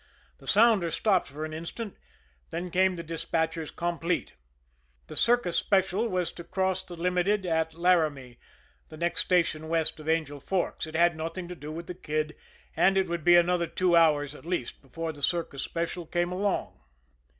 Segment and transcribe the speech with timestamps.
[0.39, 1.95] The sounder stopped for an instant,
[2.49, 4.33] then came the dispatcher's "complete"
[5.05, 8.39] the Circus Special was to cross the Limited at L'Aramie,
[8.89, 10.87] the next station west of Angel Forks.
[10.87, 12.35] It had nothing to do with the Kid,
[12.75, 16.79] and it would be another two hours at least before the Circus Special was along.